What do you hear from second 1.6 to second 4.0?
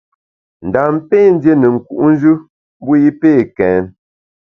nku’njù mbu i pé kèn.